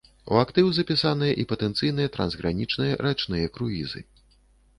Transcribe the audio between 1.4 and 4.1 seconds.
і патэнцыйныя трансгранічныя рачныя круізы.